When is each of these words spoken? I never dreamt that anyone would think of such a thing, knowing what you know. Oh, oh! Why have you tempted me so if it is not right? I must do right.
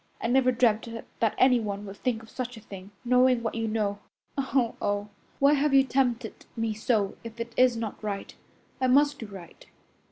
I 0.19 0.25
never 0.25 0.51
dreamt 0.51 0.87
that 1.19 1.35
anyone 1.37 1.85
would 1.85 1.97
think 1.97 2.23
of 2.23 2.29
such 2.31 2.57
a 2.57 2.59
thing, 2.59 2.89
knowing 3.05 3.43
what 3.43 3.53
you 3.53 3.67
know. 3.67 3.99
Oh, 4.35 4.75
oh! 4.81 5.09
Why 5.37 5.53
have 5.53 5.75
you 5.75 5.83
tempted 5.83 6.47
me 6.55 6.73
so 6.73 7.15
if 7.23 7.39
it 7.39 7.53
is 7.55 7.77
not 7.77 8.03
right? 8.03 8.33
I 8.81 8.87
must 8.87 9.19
do 9.19 9.27
right. 9.27 9.63